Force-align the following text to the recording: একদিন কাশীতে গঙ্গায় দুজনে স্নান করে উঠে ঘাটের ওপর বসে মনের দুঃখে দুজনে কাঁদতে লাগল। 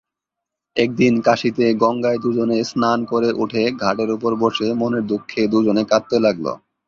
একদিন 0.75 1.13
কাশীতে 1.21 1.65
গঙ্গায় 1.81 2.19
দুজনে 2.23 2.57
স্নান 2.63 2.99
করে 3.11 3.29
উঠে 3.43 3.63
ঘাটের 3.81 4.09
ওপর 4.11 4.31
বসে 4.41 4.67
মনের 4.79 5.03
দুঃখে 5.07 5.41
দুজনে 5.53 5.83
কাঁদতে 5.91 6.17
লাগল। 6.25 6.45